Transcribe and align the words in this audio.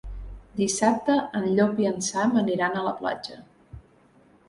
Dissabte 0.61 1.17
en 1.41 1.45
Llop 1.61 1.83
i 1.83 1.87
en 1.91 2.03
Sam 2.09 2.37
aniran 2.45 2.81
a 2.83 2.89
la 2.91 2.99
platja. 3.05 3.43